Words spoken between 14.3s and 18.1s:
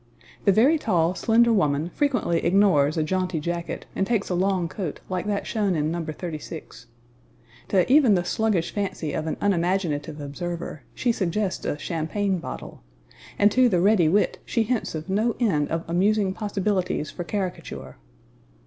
she hints of no end of amusing possibilities for caricature.